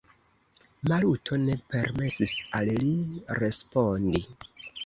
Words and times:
Maluto 0.91 1.37
ne 1.43 1.57
permesis 1.75 2.33
al 2.61 2.73
li 2.87 2.95
respondi. 3.43 4.27